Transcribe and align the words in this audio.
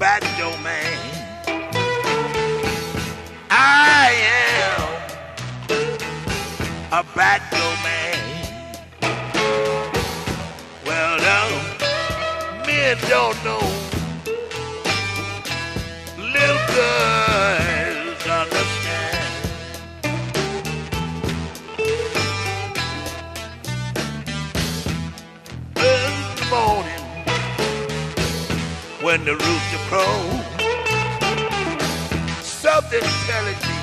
bad 0.00 0.22
man. 0.62 0.99
Something's 32.42 33.26
telling 33.26 33.58
me 33.66 33.74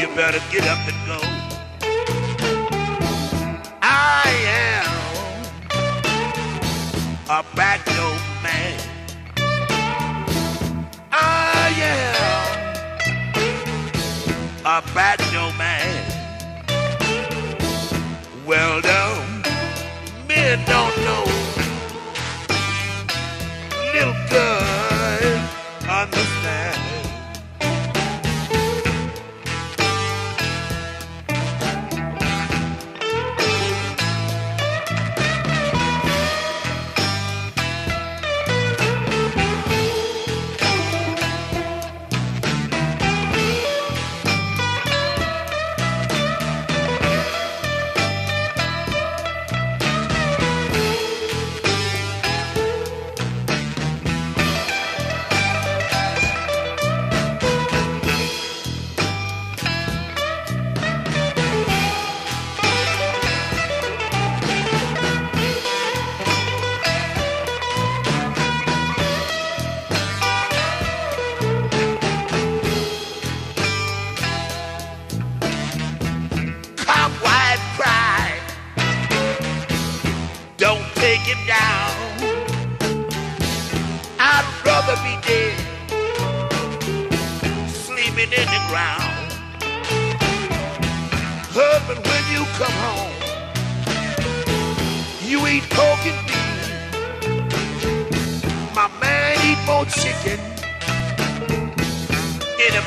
you 0.00 0.08
better 0.16 0.42
get 0.50 0.66
up 0.66 0.78
and 0.88 1.06
go. 1.06 1.18
I 3.80 4.24
am 4.48 4.86
a 7.30 7.44
back. 7.54 7.95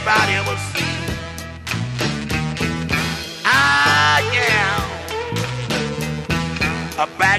everybody 0.10 0.50
will 0.50 0.58
see. 0.74 0.96
Ah, 3.46 4.20
yeah. 4.34 4.84
A 7.04 7.08
bad. 7.20 7.39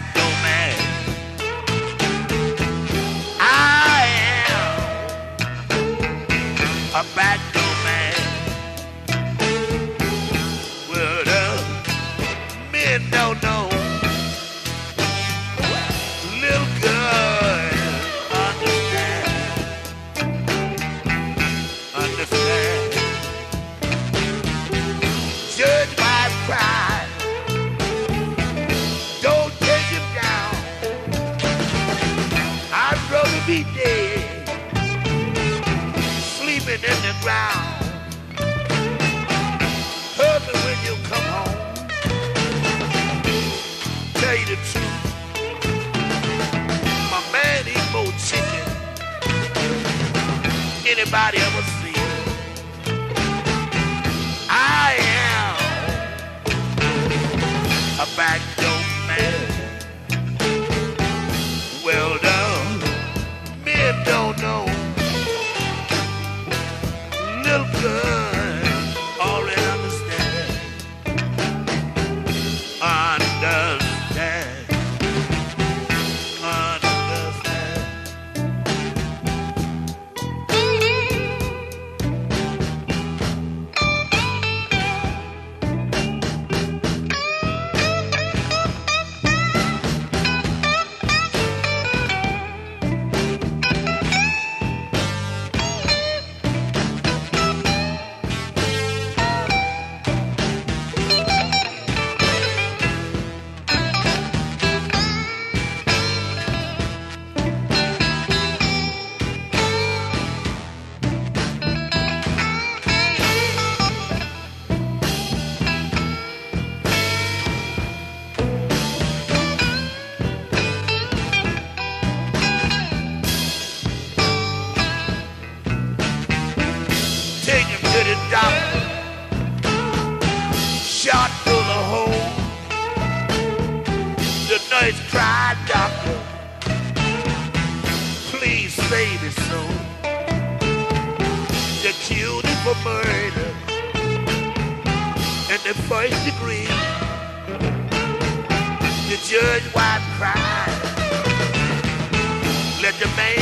your 153.00 153.08
man. 153.16 153.39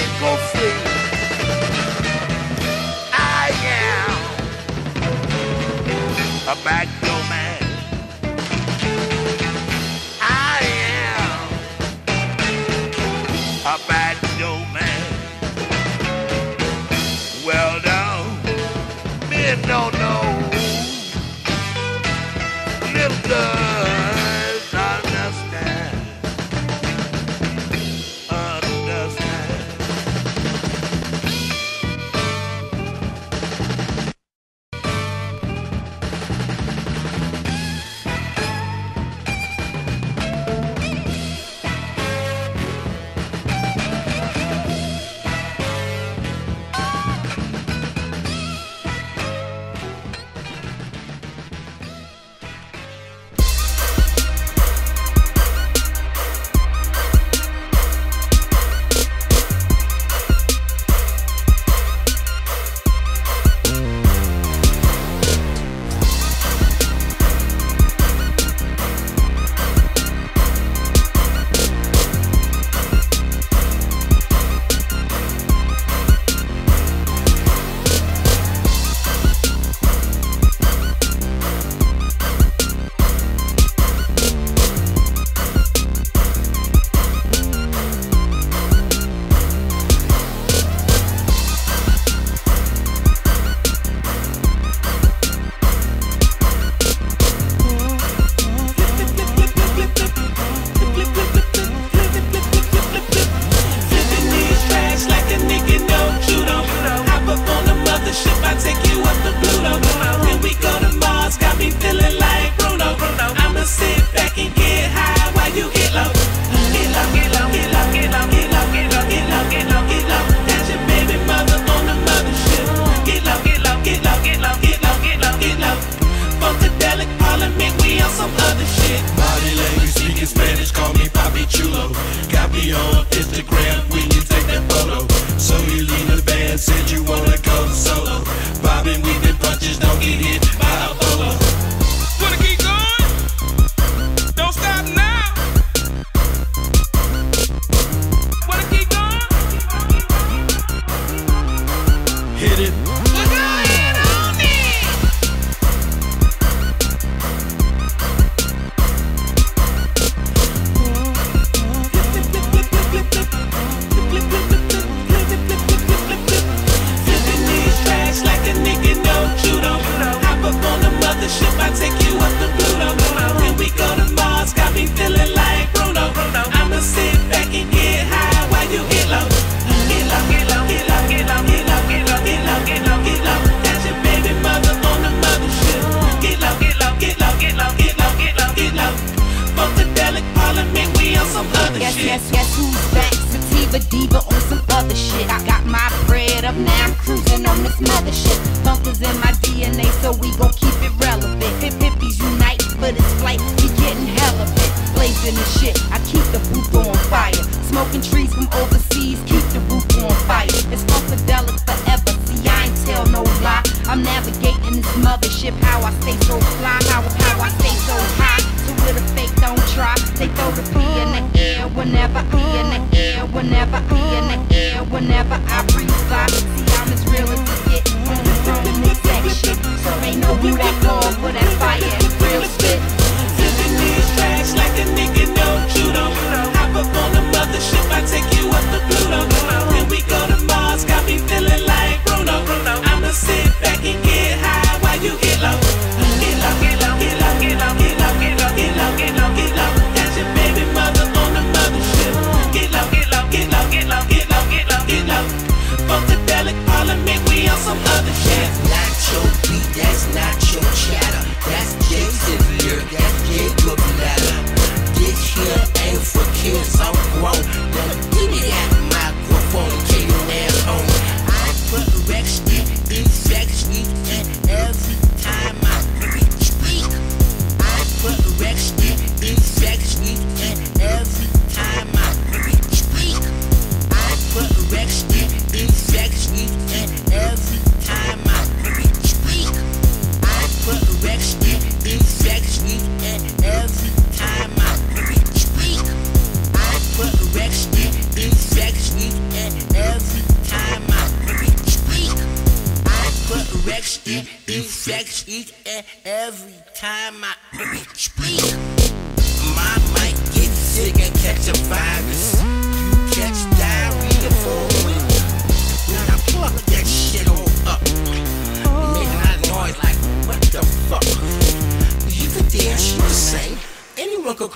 The 324.39 324.47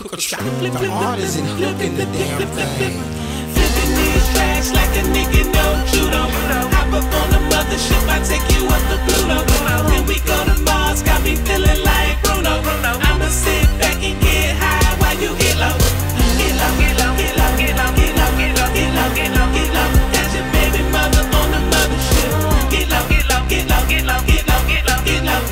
art 0.92 1.18
is 1.18 1.36
in 1.36 1.44
hooking 1.58 1.96
the 1.96 2.06
damn 2.06 2.38
thing. 2.54 3.02
Flipping 3.50 3.92
these 3.98 4.26
tracks 4.30 4.70
like 4.70 4.94
a 4.94 5.02
nigga 5.10 5.42
no 5.50 5.66
judo. 5.90 6.22
Hop 6.70 6.94
up 6.94 7.02
on 7.02 7.28
the 7.34 7.42
mothership, 7.50 8.06
I 8.06 8.22
take 8.22 8.46
you 8.54 8.62
up 8.70 8.78
to 8.78 8.96
Pluto. 9.02 9.42
Then 9.90 10.06
we 10.06 10.22
go 10.22 10.38
to 10.46 10.54
Mars, 10.62 11.02
got 11.02 11.20
me 11.24 11.34
feeling 11.34 11.82
like 11.82 12.14
Bruno. 12.22 12.62
I'ma 12.62 13.26
sit 13.26 13.66
back 13.82 13.98
and 13.98 14.14
get 14.22 14.54
high 14.54 14.94
while 15.02 15.18
you 15.18 15.34
get 15.34 15.58
low. 15.58 15.74
Get 15.74 16.54
low, 16.62 16.70
get 16.78 16.94
low, 17.02 17.10
get 17.18 17.34
low, 17.34 17.50
get 17.58 17.74
low, 17.74 17.90
get 17.98 18.14
low, 18.14 18.30
get 18.38 18.54
low, 18.54 18.70
get 18.70 18.86
low, 18.94 19.10
get 19.18 19.30
low, 19.34 19.50
get 19.50 19.66
low. 19.74 19.88
That's 20.14 20.30
your 20.30 20.46
baby 20.54 20.86
mother 20.94 21.26
on 21.26 21.48
the 21.50 21.60
mothership. 21.74 22.30
Get 22.70 22.86
low, 22.86 23.02
get 23.10 23.26
low, 23.26 23.42
get 23.50 23.66
low, 23.66 23.82
get 23.90 24.06
low, 24.06 24.22
get 24.30 24.46
low, 24.46 24.62
get 24.62 24.86
low, 24.86 25.02
get 25.02 25.26
low. 25.26 25.42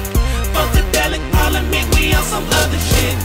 Funkadelic 0.55 1.25
parliament, 1.35 1.87
we 1.99 2.15
on 2.15 2.23
some 2.23 2.47
other 2.47 2.79
shit. 2.95 3.19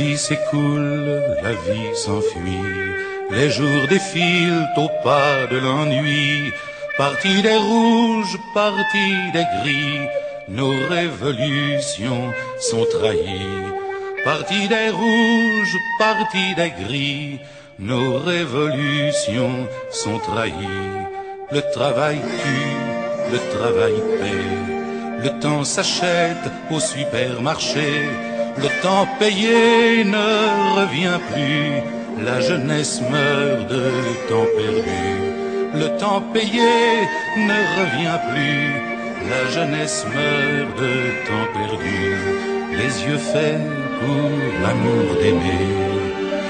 Vie 0.00 0.16
s'écoule, 0.16 1.22
la 1.42 1.52
vie 1.64 1.94
s'enfuit, 1.94 2.70
les 3.30 3.50
jours 3.50 3.86
défilent 3.88 4.66
au 4.76 4.88
pas 5.04 5.46
de 5.50 5.58
l'ennui. 5.58 6.52
Parti 6.96 7.42
des 7.42 7.56
rouges, 7.56 8.36
parti 8.54 9.08
des 9.34 9.46
gris, 9.56 10.00
nos 10.48 10.74
révolutions 10.96 12.26
sont 12.58 12.86
trahies. 12.94 13.66
Parti 14.24 14.68
des 14.68 14.90
rouges, 14.90 15.76
parti 15.98 16.44
des 16.60 16.72
gris, 16.82 17.38
nos 17.78 18.18
révolutions 18.18 19.58
sont 19.90 20.18
trahies. 20.18 20.88
Le 21.52 21.62
travail 21.76 22.18
tue, 22.40 22.76
le 23.32 23.38
travail 23.56 23.96
paie. 24.18 25.24
Le 25.24 25.30
temps 25.40 25.64
s'achète 25.64 26.46
au 26.70 26.80
supermarché. 26.80 27.90
Le 28.58 28.82
temps 28.82 29.06
payé 29.18 30.04
ne 30.04 30.80
revient 30.80 31.20
plus. 31.32 32.24
La 32.24 32.40
jeunesse 32.40 33.00
meurt 33.10 33.68
de 33.68 33.84
temps 34.28 34.50
perdu. 34.56 35.04
Le 35.74 35.96
temps 35.98 36.22
payé 36.32 36.72
ne 37.36 37.60
revient 37.78 38.18
plus. 38.30 38.90
La 39.30 39.50
jeunesse 39.54 40.04
meurt 40.14 40.78
de 40.78 40.92
temps 41.28 41.48
perdu. 41.54 42.16
Les 42.72 43.06
yeux 43.06 43.18
faits 43.18 43.60
pour 44.00 44.30
l'amour 44.62 45.14
d'aimer 45.20 45.90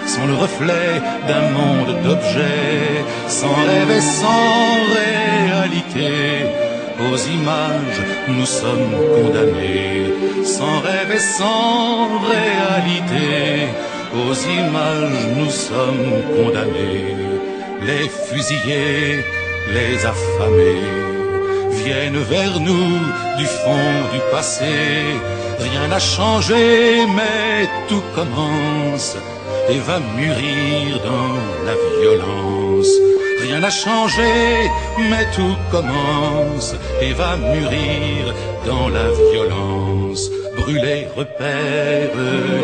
sont 0.07 0.27
le 0.27 0.35
reflet 0.35 1.01
d'un 1.29 1.51
monde 1.51 2.03
d'objets, 2.03 3.05
sans 3.29 3.55
rêve 3.69 3.91
et 3.91 4.01
sans 4.01 4.65
réalité. 4.99 6.70
Aux 7.09 7.17
images, 7.17 8.03
nous 8.29 8.45
sommes 8.45 8.93
condamnés, 9.15 10.13
sans 10.45 10.81
rêve 10.81 11.13
et 11.15 11.25
sans 11.39 12.09
réalité. 12.33 13.69
Aux 14.15 14.35
images, 14.61 15.27
nous 15.39 15.51
sommes 15.51 16.13
condamnés. 16.37 17.17
Les 17.87 18.07
fusillés, 18.09 19.25
les 19.77 19.97
affamés, 20.05 20.85
viennent 21.83 22.23
vers 22.35 22.61
nous 22.61 22.99
du 23.39 23.47
fond 23.47 23.95
du 24.13 24.21
passé. 24.31 24.75
Rien 25.59 25.89
n'a 25.89 25.99
changé, 25.99 27.07
mais 27.17 27.67
tout 27.89 28.03
commence 28.15 29.17
et 29.71 29.79
va 29.79 30.01
mûrir 30.17 31.01
dans 31.03 31.35
la 31.67 31.75
violence. 31.99 33.20
Rien 33.43 33.61
n'a 33.61 33.71
changé, 33.71 34.71
mais 34.99 35.27
tout 35.35 35.57
commence 35.71 36.75
et 37.01 37.13
va 37.13 37.37
mûrir 37.37 38.35
dans 38.67 38.89
la 38.89 39.09
violence. 39.31 40.31
Brûler 40.57 41.07
repères 41.17 42.17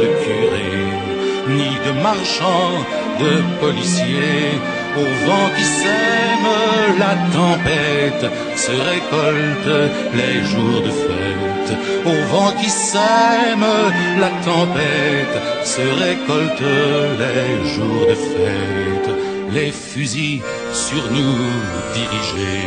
de 0.02 0.08
curés, 0.22 0.92
ni 1.48 1.70
de 1.86 1.92
marchands, 2.02 2.78
de 3.20 3.32
policiers. 3.60 4.52
Au 4.96 5.08
vent 5.26 5.48
qui 5.56 5.64
sème 5.64 6.50
la 6.98 7.14
tempête 7.38 8.30
se 8.56 8.70
récolte 8.70 9.92
les 10.14 10.44
jours 10.44 10.80
de 10.82 10.90
fête. 10.90 11.72
Au 12.06 12.18
vent 12.32 12.52
qui 12.60 12.70
sème 12.70 13.66
la 14.18 14.30
tempête 14.50 15.38
se 15.64 15.82
récolte 16.04 16.62
les 17.18 17.68
jours 17.74 18.06
de 18.08 18.14
fête. 18.14 19.25
Les 19.50 19.70
fusils 19.70 20.42
sur 20.72 21.10
nous 21.10 21.36
dirigés 21.94 22.66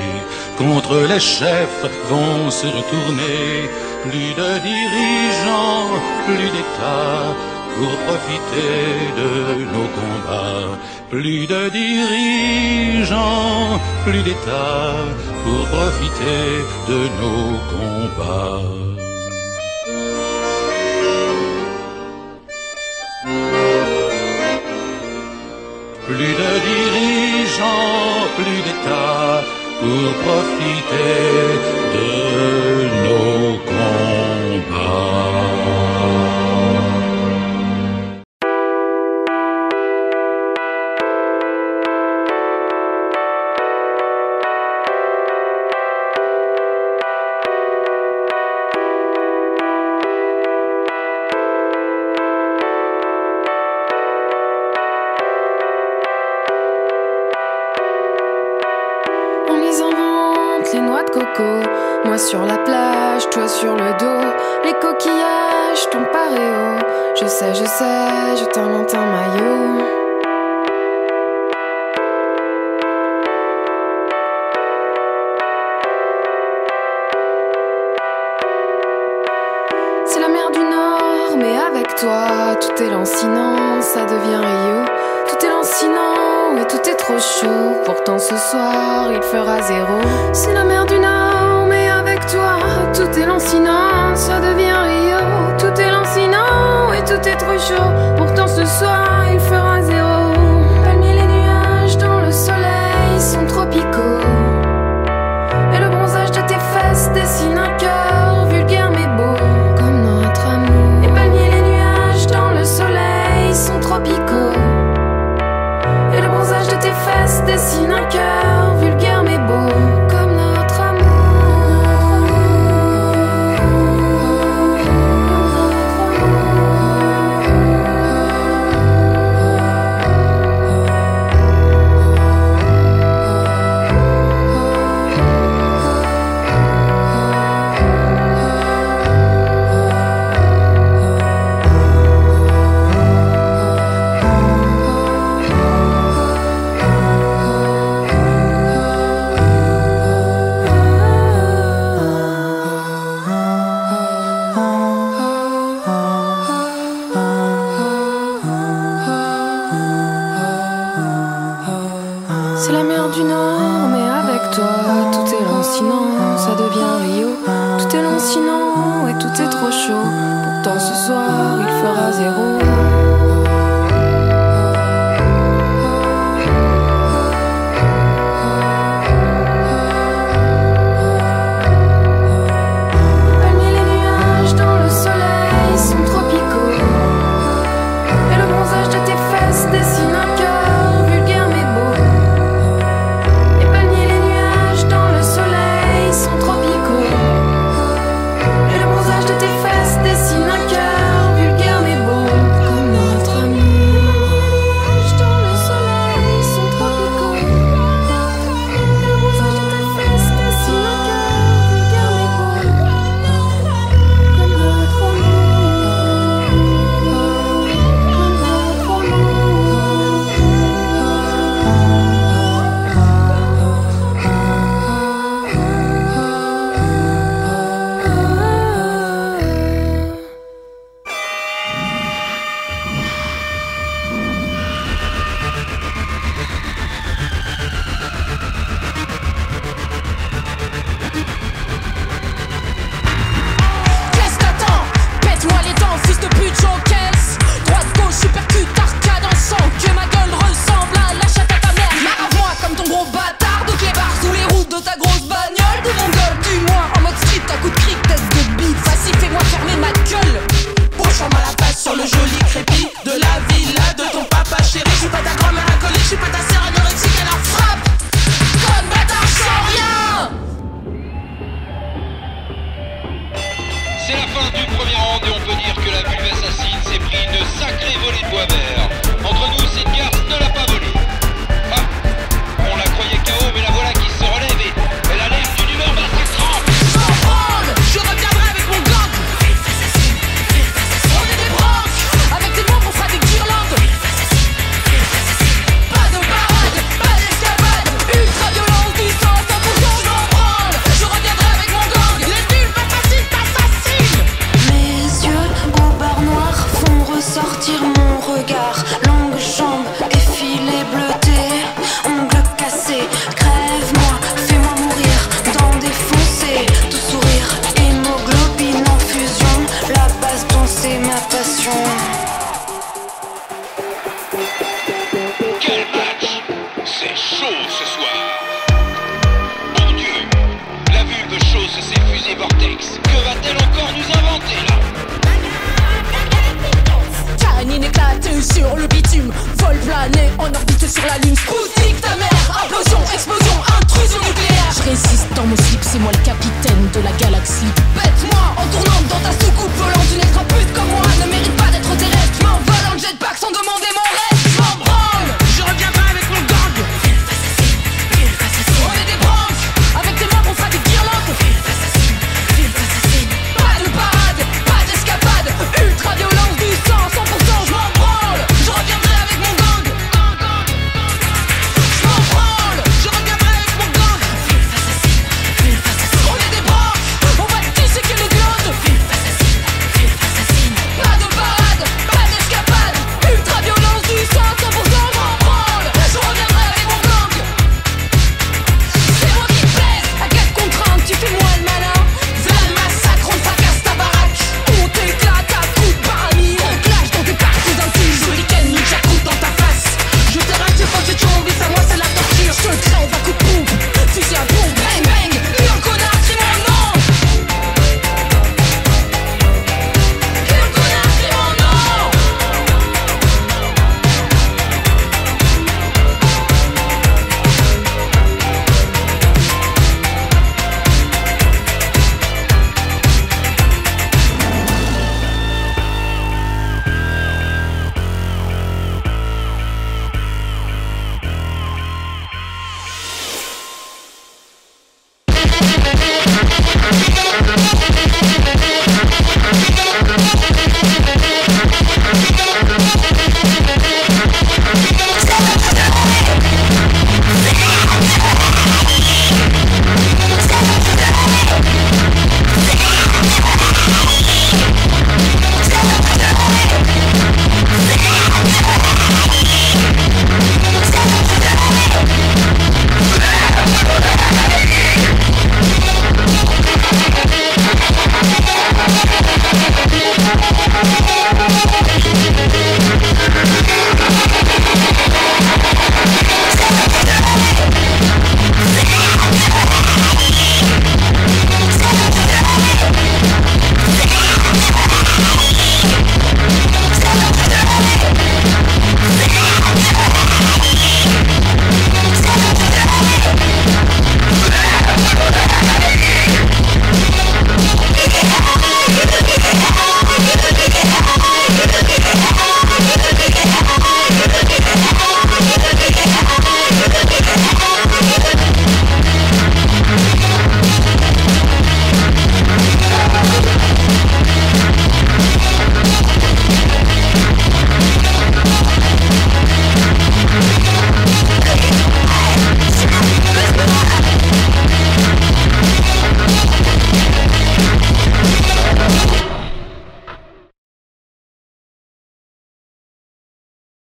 contre 0.57 0.95
les 1.07 1.19
chefs 1.19 1.85
vont 2.09 2.49
se 2.49 2.67
retourner. 2.67 3.69
Plus 4.03 4.33
de 4.41 4.49
dirigeants, 4.69 5.89
plus 6.25 6.49
d'États 6.55 7.29
pour 7.75 7.93
profiter 8.07 8.79
de 9.19 9.31
nos 9.73 9.89
combats. 9.99 10.71
Plus 11.09 11.41
de 11.47 11.61
dirigeants, 11.69 13.67
plus 14.05 14.23
d'États 14.23 15.03
pour 15.43 15.61
profiter 15.75 16.45
de 16.89 16.99
nos 17.19 17.47
combats. 17.73 18.71
Plus 26.07 26.33
de 26.41 26.51
dirigeants, 27.59 28.27
plus 28.35 28.61
d'États 28.63 29.43
pour 29.79 30.13
profiter 30.23 31.19
de 31.95 32.09
nos 33.05 33.78
Moi 62.05 62.17
sur 62.17 62.45
la 62.45 62.57
plage, 62.57 63.29
toi 63.29 63.47
sur 63.47 63.75
le 63.75 63.91
dos. 63.99 64.27
Les 64.63 64.73
coquillages, 64.73 65.89
ton 65.91 66.03
paréo. 66.11 66.79
Je 67.19 67.27
sais, 67.27 67.53
je 67.53 67.65
sais, 67.65 68.37
je 68.39 68.45
t'invente 68.45 68.93
un 68.93 69.05
maillot. 69.05 70.08